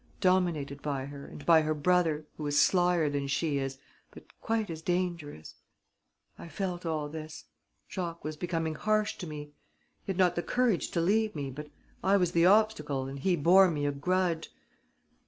[0.19, 3.77] dominated by her and by her brother, who is slyer than she is,
[4.09, 5.53] but quite as dangerous...
[6.39, 7.45] I felt all this...
[7.87, 9.51] Jacques was becoming harsh to me....
[10.03, 11.69] He had not the courage to leave me, but
[12.03, 14.49] I was the obstacle and he bore me a grudge....